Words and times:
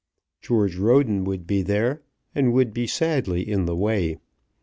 George 0.41 0.77
Roden 0.77 1.23
would 1.25 1.45
be 1.45 1.61
there, 1.61 2.01
and 2.33 2.53
would 2.53 2.73
be 2.73 2.87
sadly 2.87 3.47
in 3.47 3.65
the 3.65 3.75
way. 3.75 4.17